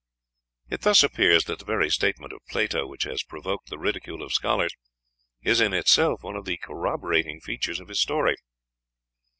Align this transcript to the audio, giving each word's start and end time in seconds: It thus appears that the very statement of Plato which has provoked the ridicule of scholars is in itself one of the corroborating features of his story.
It 0.67 0.81
thus 0.81 1.03
appears 1.03 1.43
that 1.43 1.59
the 1.59 1.65
very 1.65 1.91
statement 1.91 2.33
of 2.33 2.39
Plato 2.49 2.87
which 2.87 3.03
has 3.03 3.21
provoked 3.21 3.69
the 3.69 3.77
ridicule 3.77 4.23
of 4.23 4.33
scholars 4.33 4.73
is 5.43 5.61
in 5.61 5.75
itself 5.75 6.23
one 6.23 6.35
of 6.35 6.45
the 6.45 6.57
corroborating 6.57 7.39
features 7.39 7.79
of 7.79 7.87
his 7.87 8.01
story. 8.01 8.35